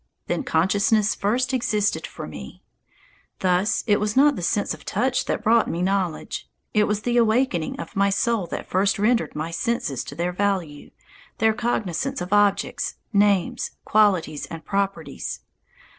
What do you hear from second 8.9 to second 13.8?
rendered my senses their value, their cognizance of objects, names,